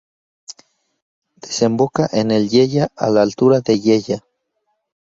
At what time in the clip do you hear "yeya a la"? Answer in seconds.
2.49-3.21